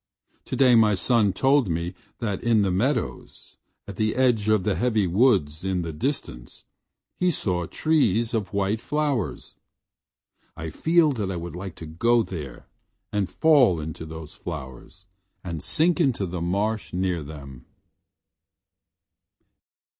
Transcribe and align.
Today 0.45 0.73
my 0.73 0.95
son 0.95 1.31
told 1.31 1.69
me 1.69 1.93
that 2.17 2.41
in 2.43 2.63
the 2.63 2.71
meadows, 2.71 3.57
at 3.87 3.97
the 3.97 4.15
edge 4.15 4.49
of 4.49 4.63
the 4.63 4.73
heavy 4.73 5.05
woods 5.05 5.63
in 5.63 5.83
the 5.83 5.93
distance, 5.93 6.63
he 7.19 7.29
saw 7.29 7.67
trees 7.67 8.33
of 8.33 8.51
white 8.51 8.81
flowers. 8.81 9.53
I 10.57 10.71
feel 10.71 11.11
that 11.11 11.29
I 11.29 11.35
would 11.35 11.53
like 11.55 11.75
to 11.75 11.85
go 11.85 12.23
there 12.23 12.65
and 13.11 13.29
fall 13.29 13.79
into 13.79 14.07
those 14.07 14.33
flowers 14.33 15.05
and 15.43 15.61
sink 15.61 15.99
into 16.01 16.25
the 16.25 16.41
marsh 16.41 16.93
near 16.93 17.21
them. 17.21 17.67